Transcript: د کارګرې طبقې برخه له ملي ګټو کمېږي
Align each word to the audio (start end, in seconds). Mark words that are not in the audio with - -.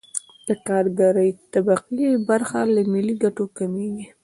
د 0.47 0.49
کارګرې 0.67 1.29
طبقې 1.53 2.09
برخه 2.29 2.59
له 2.75 2.81
ملي 2.91 3.15
ګټو 3.23 3.45
کمېږي 3.57 4.05